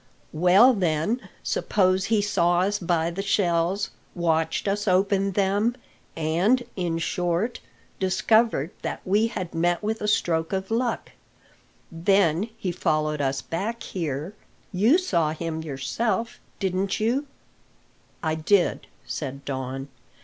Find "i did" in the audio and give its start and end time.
18.23-18.87